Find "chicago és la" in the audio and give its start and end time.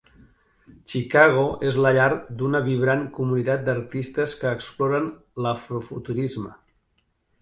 0.91-1.91